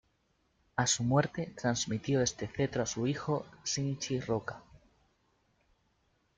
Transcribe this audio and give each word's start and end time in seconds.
A 0.77 0.87
su 0.87 1.03
muerte, 1.03 1.53
transmitió 1.55 2.21
este 2.23 2.47
cetro 2.47 2.81
a 2.81 2.87
su 2.87 3.05
hijo 3.05 3.45
Sinchi 3.61 4.19
Roca. 4.19 4.63